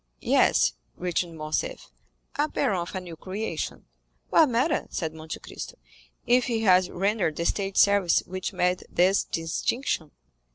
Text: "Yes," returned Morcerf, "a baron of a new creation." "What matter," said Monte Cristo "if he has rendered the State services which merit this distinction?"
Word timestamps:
"Yes," 0.23 0.73
returned 0.97 1.37
Morcerf, 1.37 1.91
"a 2.35 2.47
baron 2.47 2.79
of 2.79 2.95
a 2.95 2.99
new 2.99 3.15
creation." 3.15 3.85
"What 4.31 4.49
matter," 4.49 4.87
said 4.89 5.13
Monte 5.13 5.39
Cristo 5.41 5.77
"if 6.25 6.45
he 6.45 6.61
has 6.61 6.89
rendered 6.89 7.35
the 7.35 7.45
State 7.45 7.77
services 7.77 8.25
which 8.25 8.51
merit 8.51 8.81
this 8.89 9.23
distinction?" 9.23 10.09